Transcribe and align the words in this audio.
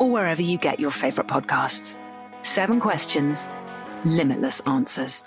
or 0.00 0.10
wherever 0.10 0.42
you 0.42 0.58
get 0.58 0.80
your 0.80 0.90
favorite 0.90 1.28
podcasts. 1.28 1.96
Seven 2.42 2.80
questions, 2.80 3.48
limitless 4.04 4.58
answers. 4.60 5.24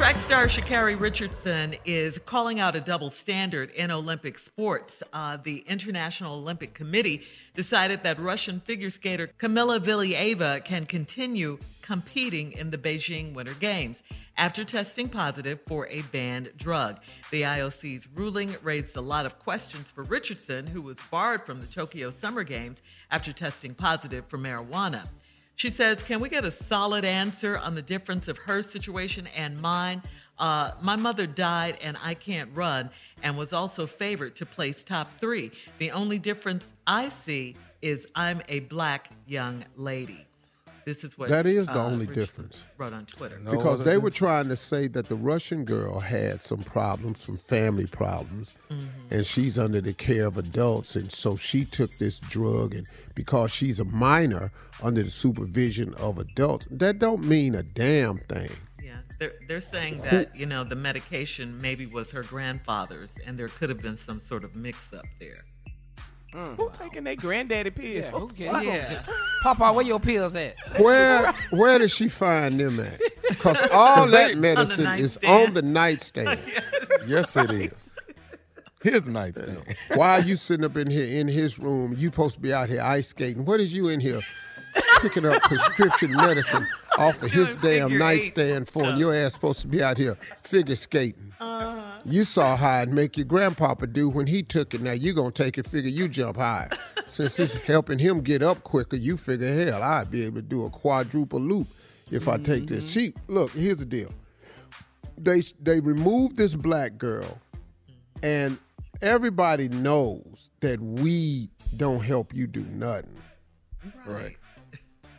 Track 0.00 0.16
star 0.16 0.46
Sha'Carri 0.46 0.98
Richardson 0.98 1.76
is 1.84 2.18
calling 2.24 2.58
out 2.58 2.74
a 2.74 2.80
double 2.80 3.10
standard 3.10 3.70
in 3.72 3.90
Olympic 3.90 4.38
sports. 4.38 5.02
Uh, 5.12 5.36
the 5.36 5.58
International 5.68 6.36
Olympic 6.36 6.72
Committee 6.72 7.22
decided 7.54 8.02
that 8.02 8.18
Russian 8.18 8.60
figure 8.60 8.88
skater 8.88 9.28
Kamila 9.38 9.78
Valieva 9.78 10.64
can 10.64 10.86
continue 10.86 11.58
competing 11.82 12.52
in 12.52 12.70
the 12.70 12.78
Beijing 12.78 13.34
Winter 13.34 13.52
Games 13.60 14.02
after 14.36 14.64
testing 14.64 15.08
positive 15.08 15.60
for 15.66 15.86
a 15.88 16.02
banned 16.02 16.52
drug. 16.56 17.00
The 17.30 17.42
IOC's 17.42 18.06
ruling 18.14 18.56
raised 18.62 18.96
a 18.96 19.00
lot 19.00 19.26
of 19.26 19.38
questions 19.38 19.86
for 19.94 20.02
Richardson, 20.02 20.66
who 20.66 20.82
was 20.82 20.96
barred 21.10 21.44
from 21.44 21.60
the 21.60 21.66
Tokyo 21.66 22.10
Summer 22.10 22.44
Games 22.44 22.78
after 23.10 23.32
testing 23.32 23.74
positive 23.74 24.24
for 24.28 24.38
marijuana. 24.38 25.08
She 25.56 25.68
says, 25.68 26.02
Can 26.02 26.20
we 26.20 26.30
get 26.30 26.44
a 26.44 26.50
solid 26.50 27.04
answer 27.04 27.58
on 27.58 27.74
the 27.74 27.82
difference 27.82 28.28
of 28.28 28.38
her 28.38 28.62
situation 28.62 29.26
and 29.36 29.60
mine? 29.60 30.02
Uh, 30.38 30.72
my 30.80 30.96
mother 30.96 31.26
died 31.26 31.76
and 31.82 31.98
I 32.02 32.14
can't 32.14 32.50
run 32.54 32.88
and 33.22 33.36
was 33.36 33.52
also 33.52 33.86
favored 33.86 34.36
to 34.36 34.46
place 34.46 34.82
top 34.82 35.10
three. 35.20 35.52
The 35.78 35.90
only 35.90 36.18
difference 36.18 36.64
I 36.86 37.10
see 37.10 37.56
is 37.82 38.06
I'm 38.14 38.40
a 38.48 38.60
black 38.60 39.10
young 39.26 39.66
lady. 39.76 40.26
This 40.84 41.04
is 41.04 41.16
what 41.18 41.28
that 41.28 41.46
is 41.46 41.66
the 41.66 41.74
uh, 41.74 41.84
only 41.84 42.06
Richardson 42.06 42.14
difference. 42.14 42.64
Wrote 42.78 42.92
on 42.92 43.06
Twitter. 43.06 43.38
No 43.40 43.50
because 43.50 43.84
they 43.84 43.98
were 43.98 44.10
trying 44.10 44.48
to 44.48 44.56
say 44.56 44.86
that 44.88 45.06
the 45.06 45.14
Russian 45.14 45.64
girl 45.64 46.00
had 46.00 46.42
some 46.42 46.62
problems, 46.62 47.20
some 47.20 47.36
family 47.36 47.86
problems, 47.86 48.54
mm-hmm. 48.70 48.88
and 49.10 49.26
she's 49.26 49.58
under 49.58 49.80
the 49.80 49.92
care 49.92 50.26
of 50.26 50.38
adults, 50.38 50.96
and 50.96 51.10
so 51.12 51.36
she 51.36 51.64
took 51.64 51.96
this 51.98 52.18
drug, 52.18 52.74
and 52.74 52.86
because 53.14 53.50
she's 53.50 53.80
a 53.80 53.84
minor 53.84 54.52
under 54.82 55.02
the 55.02 55.10
supervision 55.10 55.94
of 55.94 56.18
adults, 56.18 56.66
that 56.70 56.98
don't 56.98 57.24
mean 57.24 57.54
a 57.54 57.62
damn 57.62 58.18
thing. 58.18 58.50
Yeah, 58.82 58.98
they're 59.18 59.34
they're 59.46 59.60
saying 59.60 59.98
that 60.02 60.34
you 60.36 60.46
know 60.46 60.64
the 60.64 60.76
medication 60.76 61.58
maybe 61.60 61.86
was 61.86 62.10
her 62.10 62.22
grandfather's, 62.22 63.10
and 63.26 63.38
there 63.38 63.48
could 63.48 63.68
have 63.68 63.82
been 63.82 63.96
some 63.96 64.20
sort 64.20 64.44
of 64.44 64.56
mix 64.56 64.78
up 64.94 65.06
there. 65.18 65.44
Mm. 66.32 66.56
Who 66.56 66.70
taking 66.72 67.04
their 67.04 67.16
granddaddy 67.16 67.70
pills? 67.70 67.88
Yeah, 67.88 68.10
who's 68.10 68.32
getting 68.32 68.68
yeah. 68.68 68.88
Just, 68.88 69.06
Papa, 69.42 69.72
where 69.72 69.84
your 69.84 69.98
pills 69.98 70.36
at? 70.36 70.54
Where 70.78 71.32
where 71.50 71.78
did 71.78 71.90
she 71.90 72.08
find 72.08 72.60
them 72.60 72.78
at? 72.78 73.00
Because 73.28 73.58
all 73.72 74.06
that 74.08 74.36
medicine 74.38 74.86
on 74.86 74.98
is 74.98 75.18
on 75.26 75.54
the 75.54 75.62
nightstand. 75.62 76.40
yes, 77.06 77.36
it 77.36 77.50
is. 77.50 77.96
His 78.82 79.06
nightstand. 79.06 79.76
Why 79.94 80.20
are 80.20 80.22
you 80.22 80.36
sitting 80.36 80.64
up 80.64 80.76
in 80.76 80.88
here 80.90 81.20
in 81.20 81.26
his 81.28 81.58
room? 81.58 81.94
You 81.98 82.10
supposed 82.10 82.36
to 82.36 82.40
be 82.40 82.52
out 82.52 82.68
here 82.68 82.80
ice 82.80 83.08
skating. 83.08 83.44
What 83.44 83.60
is 83.60 83.74
you 83.74 83.88
in 83.88 84.00
here 84.00 84.20
picking 85.00 85.26
up 85.26 85.42
prescription 85.42 86.12
medicine 86.12 86.66
off 86.96 87.22
of 87.22 87.30
his 87.30 87.56
damn 87.56 87.98
nightstand 87.98 88.68
for? 88.68 88.84
And 88.84 88.98
your 88.98 89.14
ass 89.14 89.34
supposed 89.34 89.60
to 89.62 89.68
be 89.68 89.82
out 89.82 89.98
here 89.98 90.16
figure 90.42 90.76
skating. 90.76 91.34
Uh-huh. 91.40 91.79
You 92.06 92.24
saw 92.24 92.56
how 92.56 92.80
it 92.80 92.88
make 92.88 93.16
your 93.16 93.26
grandpapa 93.26 93.86
do 93.86 94.08
when 94.08 94.26
he 94.26 94.42
took 94.42 94.74
it. 94.74 94.80
Now 94.80 94.92
you 94.92 95.12
gonna 95.12 95.30
take 95.30 95.58
it, 95.58 95.66
figure 95.66 95.90
you 95.90 96.08
jump 96.08 96.38
high. 96.38 96.70
Since 97.06 97.38
it's 97.38 97.54
helping 97.54 97.98
him 97.98 98.20
get 98.20 98.42
up 98.42 98.62
quicker, 98.62 98.96
you 98.96 99.16
figure, 99.16 99.52
hell, 99.66 99.82
I'd 99.82 100.10
be 100.10 100.24
able 100.24 100.36
to 100.36 100.42
do 100.42 100.64
a 100.64 100.70
quadruple 100.70 101.40
loop 101.40 101.66
if 102.10 102.26
I 102.28 102.38
take 102.38 102.66
this. 102.66 102.84
Mm-hmm. 102.84 103.00
She 103.00 103.14
look, 103.28 103.50
here's 103.52 103.78
the 103.78 103.86
deal. 103.86 104.12
They 105.18 105.42
they 105.60 105.80
removed 105.80 106.36
this 106.36 106.54
black 106.54 106.96
girl, 106.96 107.38
and 108.22 108.58
everybody 109.02 109.68
knows 109.68 110.50
that 110.60 110.80
weed 110.80 111.50
don't 111.76 112.00
help 112.00 112.34
you 112.34 112.46
do 112.46 112.64
nothing. 112.64 113.20
Right. 114.06 114.36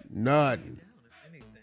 Nothing 0.09 0.79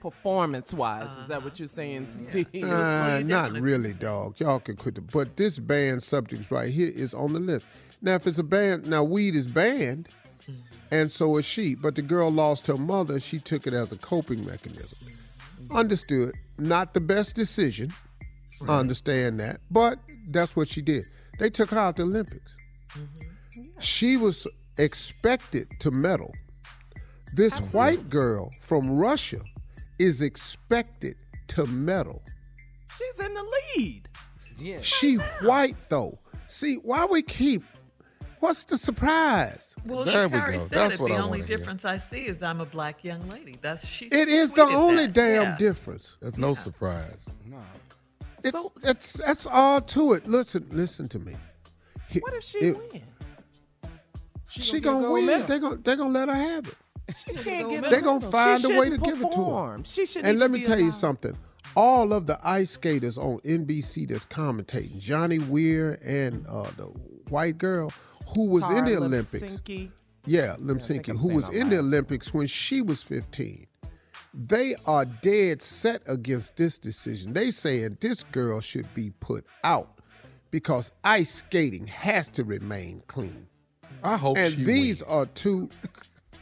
performance 0.01 0.73
wise. 0.75 1.05
Uh-huh. 1.05 1.21
Is 1.23 1.29
that 1.29 1.45
what 1.45 1.59
you're 1.59 1.69
saying, 1.69 2.07
Steve? 2.07 2.65
Uh, 2.65 3.21
not 3.21 3.53
really, 3.53 3.93
dog. 3.93 4.39
Y'all 4.41 4.61
can 4.61 4.77
quit 4.77 4.95
the. 4.95 5.01
But 5.01 5.37
this 5.37 5.59
banned 5.59 6.03
subjects 6.03 6.51
right 6.51 6.73
here 6.73 6.93
is 6.95 7.15
on 7.15 7.33
the 7.33 7.41
list. 7.41 7.67
Now, 8.01 8.15
if 8.15 8.27
it's 8.27 8.39
a 8.39 8.43
banned, 8.43 8.89
now 8.89 9.03
weed 9.03 9.35
is 9.35 9.47
banned, 9.47 10.09
mm-hmm. 10.43 10.53
and 10.91 11.11
so 11.11 11.37
is 11.37 11.45
she. 11.45 11.75
But 11.75 11.95
the 11.95 12.03
girl 12.03 12.31
lost 12.31 12.67
her 12.69 12.77
mother. 12.77 13.19
She 13.21 13.39
took 13.39 13.67
it 13.67 13.73
as 13.73 13.93
a 13.93 13.99
coping 13.99 14.45
mechanism. 14.47 15.09
Mm-hmm. 15.09 15.77
Understood. 15.77 16.35
Not 16.59 16.95
the 16.95 17.01
best 17.01 17.35
decision. 17.35 17.93
Right. 18.61 18.75
I 18.75 18.79
understand 18.79 19.41
that, 19.41 19.61
but 19.71 19.99
that's 20.29 20.57
what 20.57 20.69
she 20.69 20.83
did. 20.83 21.05
They 21.39 21.51
took 21.51 21.71
her 21.71 21.79
out 21.79 21.97
the 21.97 22.03
Olympics. 22.03 22.57
Mm-hmm. 22.91 23.63
Yeah. 23.63 23.81
She 23.81 24.17
was 24.17 24.47
expected 24.77 25.69
to 25.81 25.91
medal. 25.91 26.33
This 27.35 27.59
white 27.73 28.09
girl 28.09 28.51
from 28.61 28.91
Russia 28.91 29.41
is 29.99 30.21
expected 30.23 31.17
to 31.49 31.67
medal. 31.67 32.23
She's 32.97 33.25
in 33.25 33.35
the 33.35 33.45
lead. 33.77 34.09
Yeah. 34.59 34.81
She 34.81 35.17
white 35.43 35.77
though. 35.89 36.19
See, 36.47 36.77
why 36.77 37.05
we 37.05 37.23
keep 37.23 37.63
what's 38.41 38.65
the 38.65 38.79
surprise? 38.79 39.75
Well, 39.85 40.05
There 40.05 40.29
we 40.29 40.39
go. 40.39 40.47
said 40.47 40.71
That's 40.71 40.95
it. 40.95 41.01
what 41.01 41.09
the 41.09 41.15
I 41.15 41.19
only 41.19 41.39
wanna 41.41 41.45
hear. 41.45 41.57
difference 41.59 41.85
I 41.85 41.99
see 41.99 42.27
is 42.27 42.43
I'm 42.43 42.61
a 42.61 42.67
black 42.67 43.05
young 43.05 43.29
lady. 43.29 43.57
That's 43.61 43.87
she. 43.87 44.07
It 44.07 44.29
is 44.29 44.51
the 44.53 44.63
only 44.63 45.07
that. 45.07 45.13
damn 45.13 45.43
Yeah. 45.43 45.57
difference. 45.57 46.17
That's 46.21 46.39
no 46.39 46.55
surprise. 46.55 47.27
No. 47.47 47.59
It's, 48.45 48.85
it's 48.85 49.13
that's 49.15 49.47
all 49.47 49.81
to 49.81 50.13
it. 50.15 50.27
Listen, 50.29 50.67
listen 50.71 51.09
to 51.09 51.19
me. 51.19 51.37
What 52.21 52.35
if 52.35 52.43
she 52.45 52.59
it- 52.59 52.77
wins? 52.79 53.05
She, 54.51 54.81
gonna 54.81 55.03
gonna 55.03 55.13
win. 55.13 55.27
medal. 55.27 55.47
They 55.47 55.59
gonna 55.59 55.77
they 55.77 55.95
gonna 55.97 56.11
let 56.19 56.29
her 56.29 56.35
have 56.35 56.69
it. 56.69 56.77
She 57.17 57.33
can't 57.33 57.71
get 57.71 57.91
They 57.91 58.01
gonna 58.01 58.31
find 58.31 58.65
a 58.65 58.69
way 58.69 58.91
to 58.91 58.97
shouldn't 58.97 59.05
give 59.05 59.23
it 59.23 59.33
to 59.33 59.45
her. 59.45 59.79
She 59.85 60.07
should 60.07 60.25
And 60.25 60.39
let 60.39 60.51
me 60.51 60.61
be 60.61 60.65
tell 60.65 60.79
you 60.79 60.91
something. 60.91 61.37
All 61.77 62.13
of 62.13 62.27
the 62.27 62.39
ice 62.43 62.73
skaters 62.73 63.19
on 63.19 63.39
NBC 63.41 64.09
that's 64.09 64.27
commentating, 64.27 64.99
Johnny 65.01 65.39
Weir 65.39 65.99
and 66.03 66.47
uh, 66.49 66.71
the 66.77 66.87
white 67.29 67.59
girl 67.59 67.93
who 68.35 68.47
was 68.47 68.65
in 68.71 68.85
the 68.85 68.93
Tara 68.93 69.05
Olympics. 69.05 69.43
Lipinski. 69.45 69.91
Yeah, 70.25 70.57
think 70.57 71.07
Limsinki, 71.07 71.11
I'm 71.11 71.19
who 71.19 71.35
was 71.35 71.49
in 71.49 71.71
the 71.71 71.79
Olympics 71.79 72.35
when 72.35 72.47
she 72.47 72.83
was 72.83 73.03
15. 73.03 73.67
They 74.35 74.75
are 74.87 75.05
dead 75.05 75.63
set 75.63 76.03
against 76.07 76.57
this 76.57 76.79
decision. 76.79 77.33
They 77.33 77.51
saying 77.51 77.99
this 78.01 78.25
girl 78.25 78.61
should 78.61 78.93
be 78.95 79.11
put 79.21 79.47
out 79.65 80.01
because 80.51 80.93
ice 81.03 81.37
skating 81.37 81.87
has 81.87 82.29
to 82.31 82.45
remain 82.45 83.03
clean. 83.07 83.47
I 84.03 84.17
hope 84.17 84.37
and 84.39 84.53
she 84.53 84.65
these 84.65 85.03
wins. 85.03 85.13
are 85.13 85.27
two, 85.27 85.71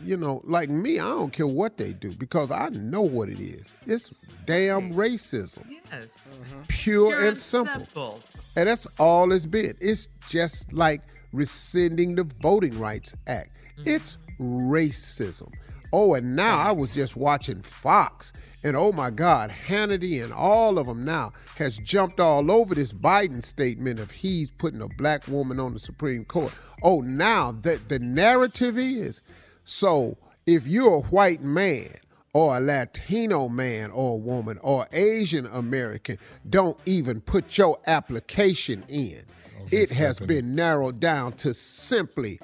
you 0.04 0.16
know, 0.16 0.40
like 0.44 0.68
me, 0.68 0.98
I 0.98 1.04
don't 1.04 1.32
care 1.32 1.46
what 1.46 1.76
they 1.78 1.92
do 1.92 2.12
because 2.12 2.50
I 2.50 2.68
know 2.70 3.02
what 3.02 3.28
it 3.28 3.40
is. 3.40 3.72
It's 3.86 4.10
damn 4.46 4.92
racism, 4.92 5.64
Yes. 5.70 6.06
Mm-hmm. 6.06 6.62
pure 6.68 7.08
Pure 7.10 7.26
and 7.28 7.38
simple. 7.38 7.74
simple. 7.80 8.20
And 8.56 8.68
that's 8.68 8.86
all 8.98 9.32
it's 9.32 9.46
been. 9.46 9.74
It's 9.80 10.08
just 10.28 10.72
like 10.72 11.02
rescinding 11.32 12.14
the 12.16 12.24
Voting 12.40 12.78
Rights 12.78 13.14
Act. 13.26 13.50
Mm-hmm. 13.78 13.88
It's 13.90 14.18
racism. 14.40 15.52
Oh, 15.92 16.14
and 16.14 16.34
now 16.34 16.58
I 16.58 16.72
was 16.72 16.94
just 16.94 17.16
watching 17.16 17.62
Fox, 17.62 18.32
and 18.64 18.76
oh 18.76 18.90
my 18.92 19.10
God, 19.10 19.50
Hannity 19.50 20.22
and 20.22 20.32
all 20.32 20.78
of 20.78 20.86
them 20.88 21.04
now 21.04 21.32
has 21.56 21.76
jumped 21.78 22.18
all 22.18 22.50
over 22.50 22.74
this 22.74 22.92
Biden 22.92 23.42
statement 23.42 24.00
of 24.00 24.10
he's 24.10 24.50
putting 24.50 24.82
a 24.82 24.88
black 24.88 25.26
woman 25.28 25.60
on 25.60 25.72
the 25.74 25.78
Supreme 25.78 26.24
Court. 26.24 26.52
Oh, 26.82 27.00
now 27.02 27.52
the, 27.52 27.80
the 27.88 28.00
narrative 28.00 28.76
is 28.76 29.20
so 29.66 30.16
if 30.46 30.66
you're 30.66 30.94
a 30.94 31.00
white 31.00 31.42
man 31.42 31.92
or 32.32 32.56
a 32.56 32.60
Latino 32.60 33.48
man 33.48 33.90
or 33.90 34.20
woman 34.20 34.58
or 34.62 34.86
Asian 34.92 35.44
American, 35.46 36.18
don't 36.48 36.78
even 36.86 37.20
put 37.20 37.58
your 37.58 37.78
application 37.86 38.84
in. 38.88 39.24
Oh, 39.60 39.66
it 39.72 39.90
has 39.90 40.20
been 40.20 40.54
narrowed 40.54 41.00
down 41.00 41.32
to 41.38 41.52
simply 41.52 42.38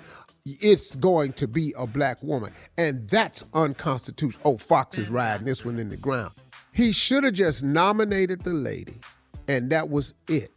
it's 0.44 0.96
going 0.96 1.32
to 1.34 1.46
be 1.46 1.72
a 1.78 1.86
black 1.86 2.20
woman. 2.24 2.52
And 2.76 3.08
that's 3.08 3.44
unconstitutional. 3.54 4.42
Oh, 4.44 4.58
Fox 4.58 4.98
is 4.98 5.04
mm-hmm. 5.04 5.14
riding 5.14 5.46
this 5.46 5.64
one 5.64 5.78
in 5.78 5.88
the 5.88 5.96
ground. 5.96 6.32
He 6.72 6.90
should 6.90 7.22
have 7.22 7.34
just 7.34 7.62
nominated 7.62 8.42
the 8.42 8.54
lady, 8.54 8.98
and 9.46 9.70
that 9.70 9.90
was 9.90 10.14
it. 10.26 10.50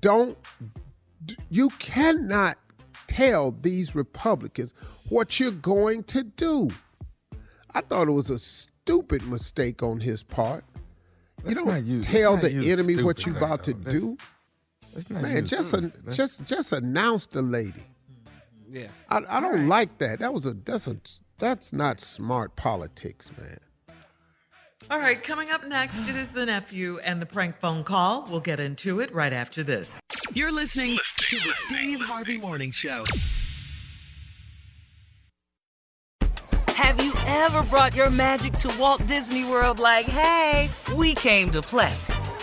Don't, 0.00 0.38
you 1.48 1.70
cannot 1.70 2.58
tell 3.06 3.52
these 3.52 3.94
Republicans 3.94 4.74
what 5.08 5.38
you're 5.40 5.50
going 5.50 6.04
to 6.04 6.22
do. 6.24 6.70
I 7.74 7.80
thought 7.80 8.08
it 8.08 8.12
was 8.12 8.30
a 8.30 8.38
stupid 8.38 9.26
mistake 9.28 9.82
on 9.82 10.00
his 10.00 10.22
part. 10.22 10.64
Let's 11.42 11.58
you 11.58 11.66
don't 11.66 11.84
use- 11.84 12.06
tell 12.06 12.36
the 12.36 12.50
not 12.50 12.62
use 12.62 12.72
enemy 12.78 13.02
what 13.02 13.26
you're 13.26 13.36
about 13.36 13.64
to 13.64 13.74
though. 13.74 13.90
Let's- 13.90 14.00
do. 14.00 14.16
Let's 14.94 15.10
not 15.10 15.22
Man, 15.22 15.46
just 15.46 15.74
a, 15.74 15.92
just 16.12 16.44
just 16.44 16.72
announce 16.72 17.26
the 17.26 17.42
lady. 17.42 17.82
Yeah. 18.70 18.88
I, 19.08 19.22
I 19.28 19.40
don't 19.40 19.66
like 19.66 19.98
that. 19.98 20.20
That 20.20 20.32
was 20.32 20.46
a 20.46 20.54
that's 20.54 20.86
a 20.86 20.96
that's 21.38 21.72
not 21.72 22.00
smart 22.00 22.54
politics, 22.54 23.32
man. 23.36 23.58
All 24.90 24.98
right, 24.98 25.20
coming 25.22 25.50
up 25.50 25.66
next, 25.66 25.96
it 26.08 26.14
is 26.14 26.28
the 26.28 26.44
nephew 26.44 26.98
and 26.98 27.20
the 27.20 27.24
prank 27.24 27.56
phone 27.58 27.84
call. 27.84 28.26
We'll 28.30 28.40
get 28.40 28.60
into 28.60 29.00
it 29.00 29.12
right 29.14 29.32
after 29.32 29.62
this. 29.62 29.90
You're 30.34 30.52
listening 30.52 30.98
to 31.16 31.36
the 31.36 31.52
Steve 31.66 32.00
Harvey 32.00 32.36
Morning 32.36 32.70
Show. 32.70 33.04
Have 36.68 37.02
you 37.02 37.14
ever 37.26 37.62
brought 37.62 37.96
your 37.96 38.10
magic 38.10 38.52
to 38.58 38.74
Walt 38.78 39.06
Disney 39.06 39.44
World 39.44 39.78
like, 39.78 40.04
hey, 40.04 40.68
we 40.94 41.14
came 41.14 41.50
to 41.52 41.62
play? 41.62 41.94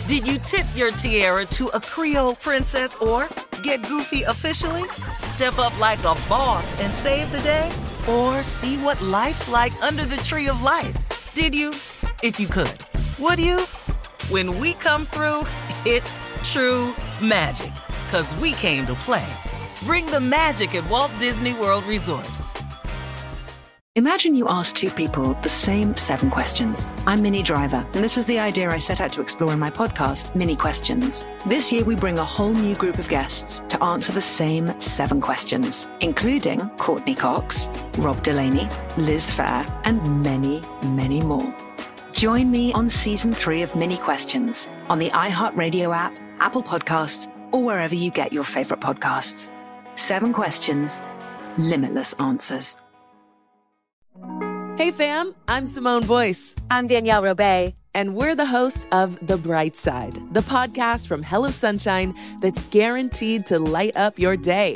Did 0.08 0.28
you 0.28 0.40
tip 0.40 0.66
your 0.74 0.90
tiara 0.92 1.46
to 1.46 1.68
a 1.68 1.80
Creole 1.80 2.36
princess 2.36 2.96
or 2.96 3.30
get 3.62 3.88
goofy 3.88 4.24
officially? 4.24 4.90
Step 5.18 5.60
up 5.60 5.80
like 5.80 6.00
a 6.00 6.16
boss 6.28 6.80
and 6.82 6.92
save 6.92 7.32
the 7.32 7.42
day? 7.42 7.72
Or 8.10 8.42
see 8.42 8.78
what 8.78 9.00
life's 9.00 9.48
like 9.48 9.80
under 9.84 10.06
the 10.06 10.18
tree 10.18 10.48
of 10.48 10.64
life? 10.64 10.98
Did 11.36 11.54
you? 11.54 11.72
If 12.24 12.40
you 12.40 12.46
could. 12.46 12.86
Would 13.18 13.40
you? 13.40 13.66
When 14.30 14.60
we 14.60 14.74
come 14.74 15.06
through, 15.06 15.48
it's 15.86 16.20
true 16.44 16.94
magic. 17.20 17.72
Cause 18.12 18.36
we 18.36 18.52
came 18.52 18.86
to 18.86 18.94
play. 18.94 19.28
Bring 19.86 20.06
the 20.06 20.20
magic 20.20 20.76
at 20.76 20.88
Walt 20.88 21.12
Disney 21.18 21.54
World 21.54 21.84
Resort. 21.86 22.30
Imagine 23.96 24.36
you 24.36 24.48
ask 24.48 24.76
two 24.76 24.92
people 24.92 25.34
the 25.42 25.50
same 25.50 25.98
seven 25.98 26.30
questions. 26.30 26.88
I'm 27.08 27.24
Minnie 27.24 27.44
Driver, 27.44 27.88
and 27.94 28.04
this 28.04 28.16
was 28.16 28.28
the 28.28 28.38
idea 28.40 28.70
I 28.70 28.78
set 28.78 29.02
out 29.02 29.12
to 29.14 29.22
explore 29.22 29.52
in 29.52 29.60
my 29.60 29.72
podcast, 29.72 30.34
Minnie 30.36 30.56
Questions. 30.56 31.26
This 31.48 31.74
year, 31.74 31.84
we 31.84 31.96
bring 31.96 32.20
a 32.20 32.24
whole 32.24 32.54
new 32.54 32.76
group 32.76 33.00
of 33.00 33.10
guests 33.10 33.64
to 33.68 33.84
answer 33.84 34.14
the 34.14 34.22
same 34.22 34.80
seven 34.80 35.20
questions, 35.22 35.90
including 36.00 36.70
Courteney 36.78 37.16
Cox, 37.16 37.68
Rob 37.98 38.24
Delaney, 38.24 38.70
Liz 38.96 39.30
Phair, 39.30 39.68
and 39.84 40.24
many, 40.24 40.62
many 40.84 41.20
more. 41.20 41.54
Join 42.22 42.52
me 42.52 42.72
on 42.74 42.88
season 42.88 43.34
three 43.34 43.64
of 43.64 43.76
Minnie 43.76 43.98
Questions 43.98 44.70
on 44.90 45.00
the 45.00 45.10
iHeartRadio 45.10 45.92
app, 45.92 46.16
Apple 46.40 46.62
Podcasts, 46.62 47.28
or 47.52 47.64
wherever 47.64 47.96
you 47.96 48.12
get 48.12 48.32
your 48.32 48.44
favorite 48.44 48.80
podcasts. 48.80 49.50
Seven 49.96 50.32
questions, 50.32 51.02
limitless 51.58 52.14
answers. 52.20 52.78
Hey 54.78 54.92
fam, 54.92 55.34
I'm 55.48 55.66
Simone 55.66 56.06
Boyce. 56.06 56.56
I'm 56.70 56.86
Danielle 56.86 57.24
Robay. 57.24 57.74
And 57.96 58.14
we're 58.14 58.36
the 58.36 58.46
hosts 58.46 58.86
of 58.92 59.18
The 59.26 59.38
Bright 59.38 59.76
Side, 59.76 60.14
the 60.32 60.42
podcast 60.42 61.08
from 61.08 61.24
Hello 61.24 61.50
Sunshine 61.50 62.14
that's 62.40 62.62
guaranteed 62.70 63.48
to 63.48 63.58
light 63.58 63.98
up 63.98 64.20
your 64.20 64.38
day. 64.38 64.76